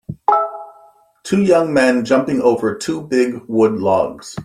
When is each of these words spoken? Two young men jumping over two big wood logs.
Two 1.21 1.43
young 1.43 1.75
men 1.75 2.05
jumping 2.05 2.41
over 2.41 2.73
two 2.75 3.03
big 3.03 3.39
wood 3.47 3.73
logs. 3.73 4.35